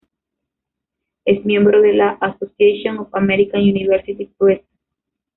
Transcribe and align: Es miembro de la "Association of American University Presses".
Es 1.25 1.45
miembro 1.45 1.79
de 1.79 1.93
la 1.93 2.09
"Association 2.21 2.97
of 2.97 3.13
American 3.13 3.61
University 3.61 4.33
Presses". 4.35 4.65